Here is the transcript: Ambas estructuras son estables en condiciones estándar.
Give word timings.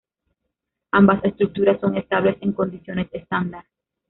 Ambas 0.93 1.23
estructuras 1.23 1.79
son 1.79 1.95
estables 1.95 2.35
en 2.41 2.53
condiciones 2.53 3.07
estándar. 3.11 3.63